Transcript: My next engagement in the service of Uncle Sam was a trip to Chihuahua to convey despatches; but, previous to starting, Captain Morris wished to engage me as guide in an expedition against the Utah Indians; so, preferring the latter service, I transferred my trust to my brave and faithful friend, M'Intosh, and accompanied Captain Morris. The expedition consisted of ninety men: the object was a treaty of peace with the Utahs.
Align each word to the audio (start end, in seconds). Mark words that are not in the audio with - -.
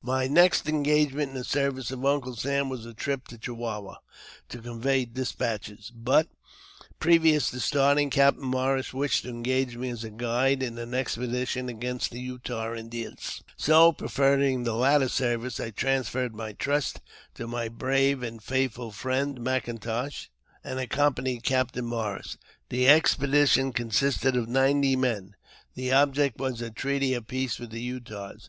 My 0.00 0.26
next 0.28 0.66
engagement 0.66 1.32
in 1.32 1.34
the 1.34 1.44
service 1.44 1.90
of 1.90 2.06
Uncle 2.06 2.34
Sam 2.34 2.70
was 2.70 2.86
a 2.86 2.94
trip 2.94 3.28
to 3.28 3.36
Chihuahua 3.36 3.96
to 4.48 4.62
convey 4.62 5.04
despatches; 5.04 5.92
but, 5.94 6.26
previous 6.98 7.50
to 7.50 7.60
starting, 7.60 8.08
Captain 8.08 8.44
Morris 8.46 8.94
wished 8.94 9.24
to 9.24 9.28
engage 9.28 9.76
me 9.76 9.90
as 9.90 10.02
guide 10.16 10.62
in 10.62 10.78
an 10.78 10.94
expedition 10.94 11.68
against 11.68 12.10
the 12.12 12.18
Utah 12.18 12.74
Indians; 12.74 13.42
so, 13.58 13.92
preferring 13.92 14.64
the 14.64 14.72
latter 14.72 15.10
service, 15.10 15.60
I 15.60 15.68
transferred 15.68 16.34
my 16.34 16.54
trust 16.54 17.02
to 17.34 17.46
my 17.46 17.68
brave 17.68 18.22
and 18.22 18.42
faithful 18.42 18.90
friend, 18.90 19.38
M'Intosh, 19.38 20.30
and 20.64 20.78
accompanied 20.78 21.42
Captain 21.42 21.84
Morris. 21.84 22.38
The 22.70 22.88
expedition 22.88 23.70
consisted 23.74 24.34
of 24.34 24.48
ninety 24.48 24.96
men: 24.96 25.34
the 25.74 25.92
object 25.92 26.38
was 26.38 26.62
a 26.62 26.70
treaty 26.70 27.12
of 27.12 27.26
peace 27.26 27.58
with 27.58 27.68
the 27.68 27.82
Utahs. 27.82 28.48